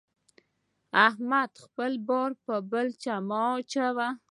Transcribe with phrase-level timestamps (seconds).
[1.07, 1.57] احمده!
[1.65, 4.07] خپل بار پر بل چا مه اچوه.